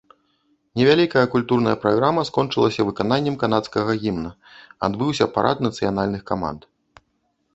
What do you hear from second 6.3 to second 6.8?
каманд.